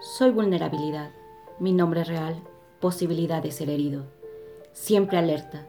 Soy 0.00 0.30
vulnerabilidad. 0.30 1.10
Mi 1.58 1.72
nombre 1.72 2.04
real, 2.04 2.42
posibilidad 2.80 3.42
de 3.42 3.50
ser 3.50 3.70
herido. 3.70 4.04
Siempre 4.72 5.16
alerta. 5.16 5.66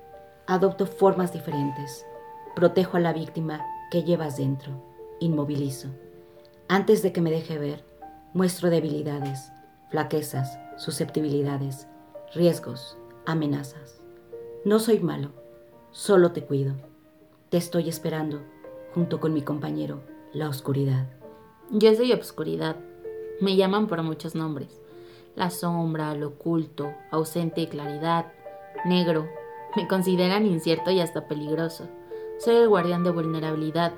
Adopto 0.47 0.85
formas 0.85 1.31
diferentes. 1.31 2.05
Protejo 2.54 2.98
a 2.98 3.00
la 3.00 3.13
víctima 3.13 3.66
que 3.90 4.04
llevas 4.04 4.36
dentro. 4.36 4.84
Inmovilizo. 5.20 5.88
Antes 6.68 7.02
de 7.04 7.13
que 7.13 7.21
me 7.21 7.32
deje 7.32 7.58
ver, 7.58 7.86
muestro 8.34 8.70
debilidades, 8.70 9.52
flaquezas, 9.89 10.59
susceptibilidades, 10.75 11.88
riesgos, 12.36 12.98
amenazas. 13.25 14.02
No 14.66 14.80
soy 14.80 15.00
malo, 15.00 15.32
solo 15.91 16.34
te 16.34 16.44
cuido. 16.44 16.75
Te 17.50 17.55
estoy 17.55 17.88
esperando, 17.88 18.41
junto 18.94 19.21
con 19.21 19.34
mi 19.34 19.41
compañero, 19.41 20.02
la 20.34 20.50
oscuridad. 20.50 21.07
Yo 21.71 21.96
soy 21.96 22.12
obscuridad. 22.12 22.75
Me 23.39 23.55
llaman 23.55 23.88
por 23.88 24.01
muchos 24.01 24.33
nombres. 24.33 24.81
La 25.36 25.51
sombra, 25.51 26.15
lo 26.15 26.29
oculto, 26.29 26.91
ausente 27.11 27.61
de 27.61 27.69
claridad, 27.69 28.33
negro. 28.86 29.28
Me 29.75 29.87
consideran 29.87 30.47
incierto 30.47 30.89
y 30.89 31.00
hasta 31.00 31.28
peligroso. 31.28 31.87
Soy 32.39 32.55
el 32.55 32.67
guardián 32.67 33.03
de 33.03 33.11
vulnerabilidad. 33.11 33.94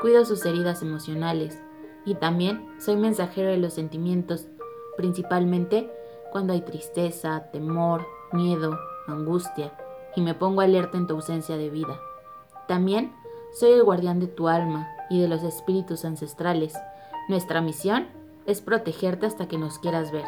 Cuido 0.00 0.24
sus 0.24 0.44
heridas 0.44 0.82
emocionales. 0.82 1.60
Y 2.04 2.16
también 2.16 2.66
soy 2.80 2.96
mensajero 2.96 3.50
de 3.50 3.58
los 3.58 3.74
sentimientos, 3.74 4.46
principalmente 4.96 5.88
cuando 6.32 6.52
hay 6.52 6.62
tristeza, 6.62 7.50
temor, 7.52 8.06
miedo, 8.32 8.76
angustia, 9.06 9.72
y 10.16 10.22
me 10.22 10.34
pongo 10.34 10.62
alerta 10.62 10.98
en 10.98 11.06
tu 11.06 11.14
ausencia 11.14 11.56
de 11.56 11.70
vida. 11.70 12.00
También 12.66 13.12
soy 13.52 13.72
el 13.72 13.84
guardián 13.84 14.18
de 14.18 14.26
tu 14.26 14.48
alma 14.48 14.88
y 15.10 15.20
de 15.20 15.28
los 15.28 15.42
espíritus 15.42 16.04
ancestrales. 16.04 16.74
Nuestra 17.28 17.60
misión 17.60 18.08
es 18.46 18.60
protegerte 18.60 19.26
hasta 19.26 19.48
que 19.48 19.58
nos 19.58 19.78
quieras 19.78 20.12
ver. 20.12 20.24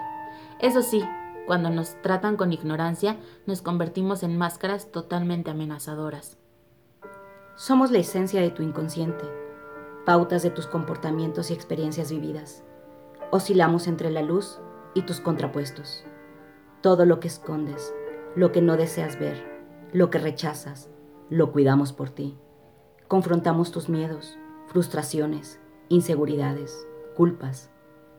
Eso 0.60 0.82
sí, 0.82 1.02
cuando 1.46 1.70
nos 1.70 2.00
tratan 2.02 2.36
con 2.36 2.52
ignorancia, 2.52 3.18
nos 3.46 3.62
convertimos 3.62 4.22
en 4.22 4.36
máscaras 4.36 4.92
totalmente 4.92 5.50
amenazadoras. 5.50 6.38
Somos 7.56 7.90
la 7.90 7.98
esencia 7.98 8.40
de 8.40 8.50
tu 8.50 8.62
inconsciente, 8.62 9.24
pautas 10.06 10.42
de 10.42 10.50
tus 10.50 10.66
comportamientos 10.66 11.50
y 11.50 11.54
experiencias 11.54 12.10
vividas. 12.10 12.62
Oscilamos 13.30 13.86
entre 13.86 14.10
la 14.10 14.22
luz 14.22 14.60
y 14.94 15.02
tus 15.02 15.20
contrapuestos. 15.20 16.04
Todo 16.80 17.06
lo 17.06 17.18
que 17.18 17.28
escondes, 17.28 17.94
lo 18.36 18.52
que 18.52 18.62
no 18.62 18.76
deseas 18.76 19.18
ver, 19.18 19.42
lo 19.92 20.10
que 20.10 20.18
rechazas, 20.18 20.90
lo 21.28 21.52
cuidamos 21.52 21.92
por 21.92 22.10
ti. 22.10 22.36
Confrontamos 23.08 23.72
tus 23.72 23.88
miedos, 23.88 24.38
frustraciones, 24.66 25.60
inseguridades, 25.88 26.86
culpas, 27.16 27.71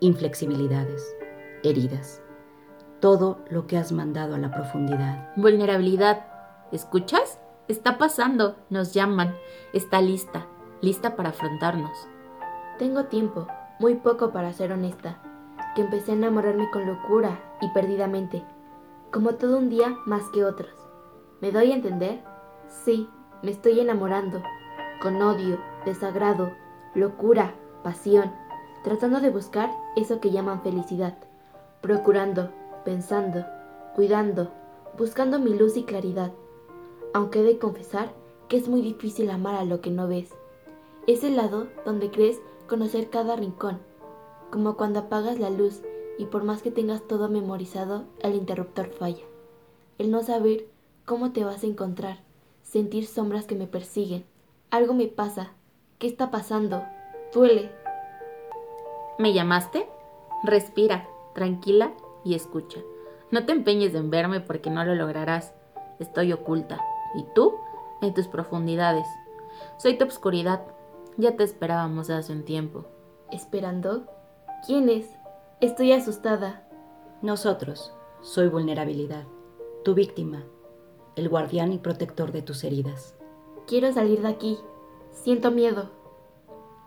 inflexibilidades, 0.04 1.16
heridas. 1.64 2.22
Todo 3.00 3.40
lo 3.50 3.68
que 3.68 3.78
has 3.78 3.92
mandado 3.92 4.36
a 4.36 4.38
la 4.38 4.52
profundidad. 4.52 5.32
Vulnerabilidad. 5.38 6.26
¿Escuchas? 6.72 7.40
Está 7.70 7.98
pasando. 7.98 8.58
Nos 8.70 8.94
llaman. 8.94 9.36
Está 9.72 10.02
lista. 10.02 10.46
Lista 10.82 11.16
para 11.16 11.30
afrontarnos. 11.30 12.10
Tengo 12.80 13.06
tiempo, 13.06 13.48
muy 13.80 13.96
poco 13.96 14.32
para 14.32 14.52
ser 14.52 14.74
honesta, 14.74 15.22
que 15.76 15.82
empecé 15.82 16.12
a 16.12 16.16
enamorarme 16.16 16.70
con 16.72 16.86
locura 16.86 17.40
y 17.62 17.70
perdidamente, 17.70 18.44
como 19.12 19.36
todo 19.36 19.58
un 19.58 19.70
día 19.70 19.96
más 20.06 20.24
que 20.34 20.44
otros. 20.44 20.74
¿Me 21.40 21.52
doy 21.52 21.72
a 21.72 21.76
entender? 21.76 22.24
Sí, 22.68 23.08
me 23.42 23.52
estoy 23.52 23.80
enamorando, 23.80 24.42
con 25.02 25.22
odio, 25.22 25.60
desagrado, 25.86 26.52
locura, 26.94 27.54
pasión, 27.84 28.34
tratando 28.84 29.20
de 29.22 29.30
buscar 29.30 29.72
eso 29.96 30.20
que 30.20 30.32
llaman 30.32 30.62
felicidad, 30.62 31.18
procurando, 31.82 32.52
pensando, 32.86 33.46
cuidando, 33.96 34.52
buscando 34.98 35.40
mi 35.40 35.54
luz 35.54 35.78
y 35.78 35.84
claridad, 35.84 36.32
aunque 37.14 37.40
he 37.40 37.44
de 37.44 37.58
confesar 37.58 38.14
que 38.48 38.58
es 38.58 38.68
muy 38.68 38.82
difícil 38.82 39.30
amar 39.30 39.56
a 39.56 39.66
lo 39.66 39.82
que 39.82 39.90
no 39.90 40.08
ves. 40.08 40.30
Es 41.08 41.24
el 41.24 41.36
lado 41.36 41.68
donde 41.86 42.12
crees 42.12 42.40
conocer 42.68 43.10
cada 43.10 43.36
rincón, 43.36 43.80
como 44.52 44.78
cuando 44.78 45.00
apagas 45.00 45.40
la 45.40 45.50
luz 45.50 45.82
y 46.18 46.26
por 46.26 46.44
más 46.44 46.62
que 46.62 46.72
tengas 46.72 47.08
todo 47.08 47.30
memorizado, 47.30 48.04
el 48.20 48.36
interruptor 48.36 48.90
falla. 48.90 49.24
El 49.98 50.12
no 50.12 50.24
saber 50.24 50.68
cómo 51.06 51.32
te 51.32 51.44
vas 51.44 51.64
a 51.64 51.68
encontrar, 51.68 52.20
sentir 52.62 53.08
sombras 53.08 53.46
que 53.46 53.56
me 53.56 53.68
persiguen. 53.68 54.26
Algo 54.70 54.94
me 54.94 55.08
pasa. 55.08 55.54
¿Qué 56.00 56.08
está 56.08 56.32
pasando? 56.32 56.84
Duele. 57.34 57.83
¿Me 59.20 59.32
llamaste? 59.32 59.88
Respira, 60.44 61.08
tranquila 61.34 61.94
y 62.24 62.34
escucha. 62.34 62.80
No 63.30 63.46
te 63.46 63.52
empeñes 63.52 63.94
en 63.94 64.10
verme 64.10 64.40
porque 64.42 64.70
no 64.70 64.84
lo 64.84 64.96
lograrás. 64.96 65.54
Estoy 66.00 66.34
oculta. 66.34 66.80
¿Y 67.16 67.24
tú? 67.36 67.54
En 68.02 68.14
tus 68.14 68.28
profundidades. 68.28 69.06
Soy 69.78 69.98
tu 69.98 70.06
obscuridad. 70.06 70.66
Ya 71.18 71.36
te 71.36 71.44
esperábamos 71.44 72.10
hace 72.10 72.32
un 72.32 72.44
tiempo. 72.44 72.86
¿Esperando? 73.32 74.08
¿Quién 74.66 74.90
es? 74.90 75.08
Estoy 75.62 75.92
asustada. 75.92 76.68
Nosotros. 77.22 77.94
Soy 78.22 78.48
vulnerabilidad. 78.50 79.26
Tu 79.84 79.94
víctima. 79.94 80.44
El 81.16 81.30
guardián 81.30 81.72
y 81.72 81.78
protector 81.78 82.32
de 82.32 82.42
tus 82.42 82.64
heridas. 82.64 83.16
Quiero 83.68 83.92
salir 83.94 84.22
de 84.22 84.30
aquí. 84.30 84.58
Siento 85.12 85.52
miedo. 85.52 85.92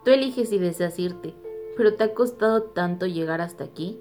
Tú 0.04 0.10
eliges 0.10 0.48
si 0.48 0.58
deseas 0.58 0.98
irte, 0.98 1.34
pero 1.76 1.94
te 1.94 2.04
ha 2.04 2.14
costado 2.14 2.62
tanto 2.62 3.06
llegar 3.06 3.40
hasta 3.40 3.64
aquí. 3.64 4.00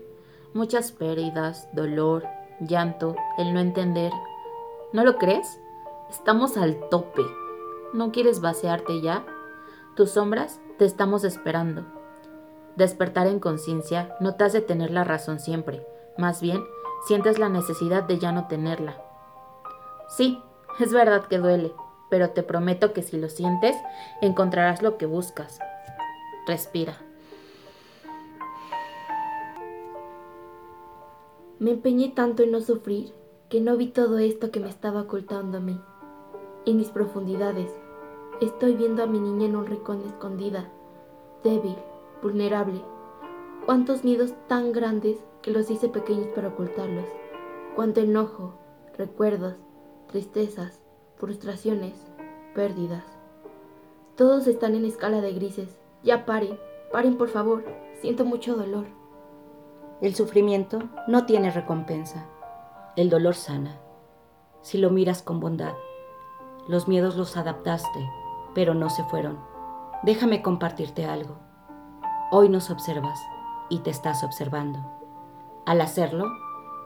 Muchas 0.54 0.92
pérdidas, 0.92 1.68
dolor, 1.74 2.24
llanto, 2.60 3.16
el 3.38 3.54
no 3.54 3.60
entender. 3.60 4.12
¿No 4.94 5.04
lo 5.04 5.18
crees? 5.18 5.60
Estamos 6.10 6.58
al 6.58 6.90
tope. 6.90 7.24
¿No 7.94 8.12
quieres 8.12 8.42
vaciarte 8.42 9.02
ya? 9.02 9.26
Tus 9.96 10.12
sombras 10.12 10.60
te 10.78 10.86
estamos 10.86 11.24
esperando. 11.24 11.84
Despertar 12.76 13.28
en 13.28 13.40
conciencia 13.40 14.16
no 14.20 14.36
te 14.36 14.44
hace 14.44 14.62
tener 14.62 14.92
la 14.92 15.04
razón 15.04 15.40
siempre, 15.40 15.86
más 16.18 16.42
bien 16.42 16.62
sientes 17.06 17.40
la 17.40 17.50
necesidad 17.50 18.04
de 18.04 18.20
ya 18.20 18.32
no 18.32 18.48
tenerla. 18.48 18.98
Sí, 20.10 20.42
es 20.80 20.92
verdad 20.92 21.26
que 21.26 21.38
duele, 21.38 21.74
pero 22.10 22.32
te 22.32 22.44
prometo 22.44 22.94
que 22.94 23.02
si 23.02 23.18
lo 23.18 23.30
sientes, 23.30 23.76
encontrarás 24.22 24.82
lo 24.82 24.98
que 24.98 25.06
buscas. 25.06 25.60
Respira. 26.48 27.05
Me 31.58 31.72
empeñé 31.72 32.10
tanto 32.10 32.44
en 32.44 32.52
no 32.52 32.60
sufrir 32.60 33.14
que 33.48 33.62
no 33.62 33.78
vi 33.78 33.88
todo 33.88 34.18
esto 34.18 34.52
que 34.52 34.60
me 34.60 34.68
estaba 34.68 35.04
ocultando 35.04 35.60
a 35.60 35.62
mí. 35.62 35.80
En 36.66 36.76
mis 36.76 36.90
profundidades, 36.90 37.72
estoy 38.42 38.76
viendo 38.76 39.04
a 39.04 39.08
mi 39.08 39.20
niña 39.20 39.46
en 39.46 39.56
un 39.56 39.66
rincón 39.66 40.02
escondida, 40.06 40.70
débil, 41.46 41.78
vulnerable. 42.22 42.82
Cuántos 43.66 44.04
miedos 44.04 44.34
tan 44.48 44.74
grandes 44.74 45.18
que 45.42 45.52
los 45.52 45.72
hice 45.72 45.88
pequeños 45.88 46.28
para 46.36 46.50
ocultarlos. 46.50 47.06
Cuánto 47.74 48.02
enojo, 48.02 48.56
recuerdos, 48.98 49.56
tristezas, 50.08 50.82
frustraciones, 51.16 51.94
pérdidas. 52.54 53.06
Todos 54.18 54.48
están 54.48 54.76
en 54.76 54.84
escala 54.84 55.22
de 55.22 55.32
grises. 55.32 55.78
Ya 56.04 56.26
paren, 56.26 56.60
paren 56.92 57.18
por 57.18 57.30
favor. 57.30 57.64
Siento 58.02 58.26
mucho 58.26 58.58
dolor. 58.58 59.05
El 60.02 60.14
sufrimiento 60.14 60.80
no 61.08 61.26
tiene 61.26 61.52
recompensa. 61.52 62.26
El 62.98 63.10
dolor 63.10 63.34
sana. 63.34 63.80
Si 64.62 64.78
lo 64.78 64.90
miras 64.90 65.22
con 65.22 65.40
bondad. 65.40 65.74
Los 66.68 66.90
miedos 66.90 67.16
los 67.16 67.38
adaptaste, 67.38 68.10
pero 68.54 68.74
no 68.74 68.90
se 68.90 69.06
fueron. 69.06 69.40
Déjame 70.04 70.42
compartirte 70.42 71.06
algo. 71.06 71.38
Hoy 72.30 72.50
nos 72.50 72.70
observas 72.72 73.20
y 73.70 73.80
te 73.80 73.90
estás 73.90 74.24
observando. 74.26 74.80
Al 75.66 75.80
hacerlo, 75.80 76.26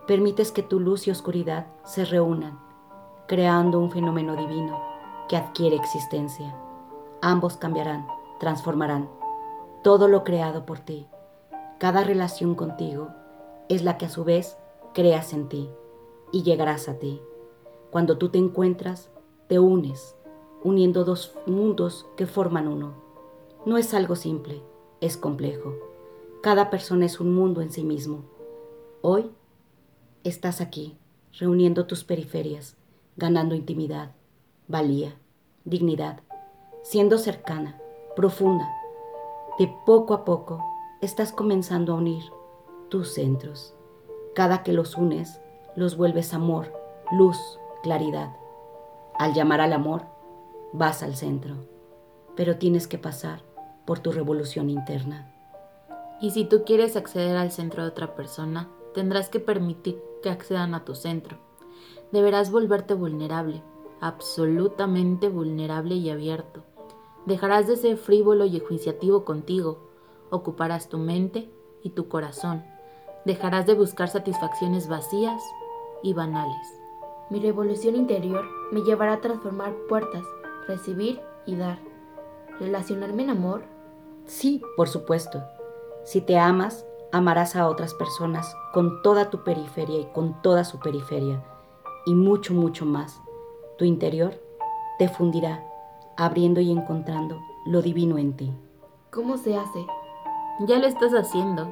permites 0.05 0.51
que 0.51 0.61
tu 0.61 0.79
luz 0.79 1.07
y 1.07 1.11
oscuridad 1.11 1.65
se 1.85 2.05
reúnan, 2.05 2.59
creando 3.27 3.79
un 3.79 3.89
fenómeno 3.89 4.35
divino 4.35 4.79
que 5.27 5.35
adquiere 5.35 5.75
existencia. 5.75 6.55
Ambos 7.21 7.57
cambiarán, 7.57 8.07
transformarán 8.39 9.09
todo 9.81 10.07
lo 10.07 10.23
creado 10.23 10.65
por 10.65 10.79
ti. 10.79 11.07
Cada 11.79 12.03
relación 12.03 12.55
contigo 12.55 13.07
es 13.69 13.83
la 13.83 13.97
que 13.97 14.07
a 14.07 14.09
su 14.09 14.25
vez 14.25 14.57
creas 14.93 15.31
en 15.31 15.47
ti 15.47 15.69
y 16.33 16.43
llegarás 16.43 16.89
a 16.89 16.99
ti. 16.99 17.21
Cuando 17.89 18.17
tú 18.17 18.27
te 18.27 18.37
encuentras, 18.37 19.09
te 19.47 19.59
unes, 19.59 20.13
uniendo 20.61 21.05
dos 21.05 21.37
mundos 21.45 22.05
que 22.17 22.27
forman 22.27 22.67
uno. 22.67 22.95
No 23.65 23.77
es 23.77 23.93
algo 23.93 24.17
simple, 24.17 24.61
es 24.99 25.15
complejo. 25.15 25.73
Cada 26.41 26.69
persona 26.69 27.05
es 27.05 27.21
un 27.21 27.33
mundo 27.33 27.61
en 27.61 27.71
sí 27.71 27.85
mismo. 27.85 28.25
Hoy 29.01 29.31
estás 30.25 30.59
aquí, 30.59 30.97
reuniendo 31.31 31.85
tus 31.85 32.03
periferias, 32.03 32.75
ganando 33.15 33.55
intimidad, 33.55 34.11
valía, 34.67 35.15
dignidad, 35.63 36.19
siendo 36.83 37.17
cercana, 37.17 37.79
profunda. 38.17 38.67
De 39.57 39.73
poco 39.85 40.13
a 40.13 40.25
poco 40.25 40.61
estás 41.01 41.31
comenzando 41.31 41.93
a 41.93 41.95
unir 41.95 42.23
tus 42.89 43.13
centros. 43.13 43.73
Cada 44.35 44.63
que 44.63 44.73
los 44.73 44.95
unes, 44.95 45.39
los 45.75 45.95
vuelves 45.95 46.33
amor, 46.33 46.73
luz, 47.11 47.37
claridad. 47.83 48.35
Al 49.17 49.33
llamar 49.33 49.61
al 49.61 49.71
amor, 49.71 50.03
vas 50.73 51.01
al 51.01 51.15
centro, 51.15 51.55
pero 52.35 52.57
tienes 52.57 52.87
que 52.87 52.97
pasar 52.97 53.43
por 53.85 53.99
tu 53.99 54.11
revolución 54.11 54.69
interna. 54.69 55.33
Y 56.21 56.31
si 56.31 56.43
tú 56.43 56.63
quieres 56.65 56.97
acceder 56.97 57.37
al 57.37 57.51
centro 57.51 57.83
de 57.83 57.89
otra 57.89 58.15
persona, 58.15 58.69
tendrás 58.93 59.29
que 59.29 59.39
permitir 59.39 60.01
que 60.21 60.29
accedan 60.29 60.75
a 60.75 60.83
tu 60.83 60.95
centro. 60.95 61.37
Deberás 62.11 62.51
volverte 62.51 62.93
vulnerable, 62.93 63.63
absolutamente 64.01 65.29
vulnerable 65.29 65.95
y 65.95 66.09
abierto. 66.09 66.63
Dejarás 67.25 67.67
de 67.67 67.77
ser 67.77 67.97
frívolo 67.97 68.45
y 68.45 68.57
enjuiciativo 68.57 69.23
contigo, 69.23 69.88
ocuparás 70.29 70.89
tu 70.89 70.97
mente 70.97 71.49
y 71.83 71.91
tu 71.91 72.07
corazón. 72.07 72.63
Dejarás 73.25 73.65
de 73.65 73.73
buscar 73.73 74.09
satisfacciones 74.09 74.87
vacías 74.87 75.41
y 76.03 76.13
banales. 76.13 76.79
Mi 77.29 77.39
revolución 77.39 77.95
interior 77.95 78.45
me 78.71 78.81
llevará 78.81 79.13
a 79.13 79.21
transformar 79.21 79.73
puertas, 79.87 80.23
recibir 80.67 81.21
y 81.45 81.55
dar. 81.55 81.79
¿Relacionarme 82.59 83.23
en 83.23 83.29
amor? 83.29 83.63
Sí, 84.25 84.61
por 84.75 84.89
supuesto. 84.89 85.43
Si 86.03 86.21
te 86.21 86.37
amas, 86.37 86.85
amarás 87.11 87.55
a 87.55 87.67
otras 87.67 87.93
personas 87.93 88.55
con 88.73 89.01
toda 89.01 89.29
tu 89.29 89.43
periferia 89.43 89.99
y 89.99 90.05
con 90.05 90.41
toda 90.41 90.63
su 90.63 90.79
periferia, 90.79 91.43
y 92.05 92.15
mucho, 92.15 92.53
mucho 92.53 92.85
más. 92.85 93.19
Tu 93.77 93.85
interior 93.85 94.41
te 94.97 95.07
fundirá, 95.07 95.63
abriendo 96.17 96.61
y 96.61 96.71
encontrando 96.71 97.39
lo 97.65 97.81
divino 97.81 98.17
en 98.17 98.35
ti. 98.35 98.51
¿Cómo 99.11 99.37
se 99.37 99.55
hace? 99.55 99.85
Ya 100.67 100.77
lo 100.77 100.87
estás 100.87 101.13
haciendo. 101.13 101.69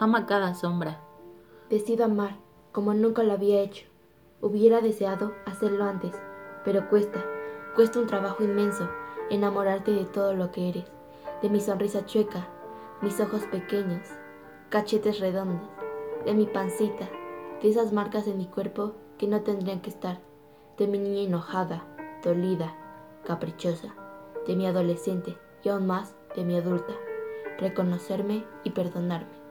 Ama 0.00 0.26
cada 0.26 0.54
sombra. 0.54 1.00
Decido 1.70 2.04
amar 2.04 2.36
como 2.72 2.92
nunca 2.92 3.22
lo 3.22 3.32
había 3.32 3.60
hecho. 3.60 3.86
Hubiera 4.40 4.80
deseado 4.80 5.32
hacerlo 5.46 5.84
antes, 5.84 6.20
pero 6.64 6.88
cuesta, 6.88 7.24
cuesta 7.76 8.00
un 8.00 8.08
trabajo 8.08 8.42
inmenso 8.42 8.88
enamorarte 9.30 9.92
de 9.92 10.04
todo 10.04 10.34
lo 10.34 10.50
que 10.50 10.68
eres, 10.68 10.84
de 11.42 11.48
mi 11.48 11.60
sonrisa 11.60 12.06
chueca, 12.06 12.48
mis 13.02 13.20
ojos 13.20 13.42
pequeños, 13.44 14.08
cachetes 14.68 15.20
redondos, 15.20 15.70
de 16.24 16.34
mi 16.34 16.46
pancita, 16.46 17.08
de 17.62 17.68
esas 17.68 17.92
marcas 17.92 18.26
en 18.26 18.38
mi 18.38 18.46
cuerpo 18.46 18.94
que 19.16 19.28
no 19.28 19.42
tendrían 19.42 19.80
que 19.80 19.90
estar, 19.90 20.18
de 20.76 20.88
mi 20.88 20.98
niña 20.98 21.22
enojada, 21.22 21.84
dolida, 22.24 22.74
caprichosa, 23.24 23.94
de 24.44 24.56
mi 24.56 24.66
adolescente 24.66 25.38
y 25.62 25.68
aún 25.68 25.86
más 25.86 26.16
de 26.34 26.44
mi 26.44 26.56
adulta, 26.56 26.94
reconocerme 27.58 28.44
y 28.64 28.70
perdonarme. 28.70 29.44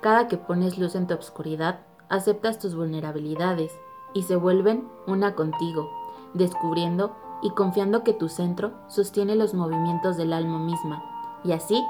Cada 0.00 0.28
que 0.28 0.38
pones 0.38 0.78
luz 0.78 0.94
en 0.94 1.06
tu 1.06 1.14
oscuridad, 1.14 1.80
aceptas 2.08 2.58
tus 2.58 2.74
vulnerabilidades 2.74 3.72
y 4.14 4.22
se 4.22 4.36
vuelven 4.36 4.88
una 5.06 5.34
contigo, 5.34 5.90
descubriendo 6.34 7.14
y 7.42 7.50
confiando 7.50 8.02
que 8.02 8.12
tu 8.12 8.28
centro 8.28 8.72
sostiene 8.88 9.36
los 9.36 9.54
movimientos 9.54 10.16
del 10.16 10.32
alma 10.32 10.58
misma, 10.58 11.02
y 11.44 11.52
así 11.52 11.82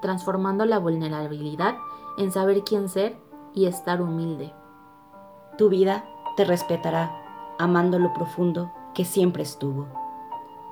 transformando 0.00 0.64
la 0.64 0.78
vulnerabilidad 0.78 1.76
en 2.18 2.32
saber 2.32 2.62
quién 2.64 2.88
ser 2.88 3.18
y 3.54 3.66
estar 3.66 4.00
humilde. 4.00 4.52
Tu 5.56 5.68
vida 5.68 6.04
te 6.36 6.44
respetará, 6.44 7.10
amando 7.58 7.98
lo 7.98 8.12
profundo 8.12 8.70
que 8.94 9.04
siempre 9.04 9.42
estuvo. 9.42 9.86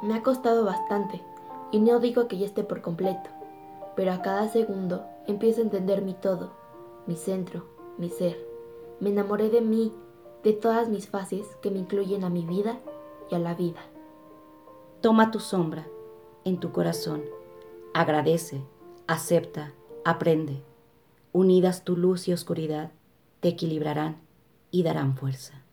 Me 0.02 0.14
ha 0.14 0.22
costado 0.22 0.64
bastante, 0.64 1.24
y 1.72 1.80
no 1.80 1.98
digo 2.00 2.28
que 2.28 2.38
ya 2.38 2.46
esté 2.46 2.64
por 2.64 2.82
completo, 2.82 3.30
pero 3.96 4.12
a 4.12 4.22
cada 4.22 4.48
segundo 4.48 5.06
empiezo 5.26 5.60
a 5.60 5.64
entender 5.64 6.02
mi 6.02 6.14
todo, 6.14 6.52
mi 7.06 7.16
centro, 7.16 7.66
mi 7.98 8.08
ser. 8.08 8.36
Me 9.00 9.10
enamoré 9.10 9.50
de 9.50 9.60
mí, 9.60 9.92
de 10.42 10.52
todas 10.52 10.88
mis 10.88 11.08
fases 11.08 11.46
que 11.60 11.70
me 11.70 11.78
incluyen 11.78 12.24
a 12.24 12.30
mi 12.30 12.44
vida 12.44 12.78
y 13.30 13.34
a 13.34 13.38
la 13.38 13.54
vida. 13.54 13.80
Toma 15.00 15.30
tu 15.30 15.40
sombra 15.40 15.86
en 16.44 16.60
tu 16.60 16.72
corazón, 16.72 17.24
agradece, 17.92 18.62
acepta, 19.06 19.72
aprende. 20.04 20.62
Unidas 21.32 21.84
tu 21.84 21.96
luz 21.96 22.28
y 22.28 22.32
oscuridad 22.32 22.92
te 23.40 23.48
equilibrarán 23.48 24.20
y 24.70 24.82
darán 24.82 25.16
fuerza. 25.16 25.65